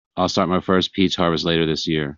[0.17, 2.09] I'll start my first peach harvest later this year.